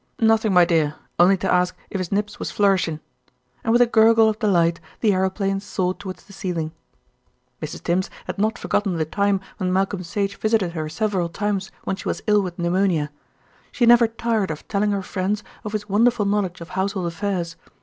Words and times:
"Nothing, 0.19 0.51
my 0.51 0.65
dear, 0.65 0.95
only 1.19 1.37
to 1.37 1.53
ask 1.53 1.77
if 1.91 1.99
his 1.99 2.11
Nibs 2.11 2.39
was 2.39 2.49
flourishin'," 2.49 3.01
and 3.63 3.71
with 3.71 3.83
a 3.83 3.85
gurgle 3.85 4.27
of 4.29 4.39
delight 4.39 4.79
the 4.99 5.13
aeroplane 5.13 5.59
soared 5.59 5.99
towards 5.99 6.23
the 6.23 6.33
ceiling. 6.33 6.71
Mrs. 7.61 7.83
Tims 7.83 8.09
had 8.25 8.39
not 8.39 8.57
forgotten 8.57 8.95
the 8.95 9.05
time 9.05 9.39
when 9.57 9.71
Malcolm 9.71 10.01
Sage 10.01 10.37
visited 10.39 10.71
her 10.71 10.89
several 10.89 11.29
times 11.29 11.69
when 11.83 11.97
she 11.97 12.07
was 12.07 12.23
ill 12.25 12.41
with 12.41 12.57
pneumonia. 12.57 13.11
She 13.71 13.85
never 13.85 14.07
tired 14.07 14.49
of 14.49 14.67
telling 14.67 14.89
her 14.89 15.03
friends 15.03 15.43
of 15.63 15.71
his 15.73 15.87
wonderful 15.87 16.25
knowledge 16.25 16.61
of 16.61 16.69
household 16.69 17.05
affairs. 17.05 17.55